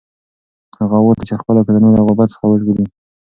[0.79, 2.85] هغه غوښتل چې خپله کورنۍ له غربت څخه وژغوري.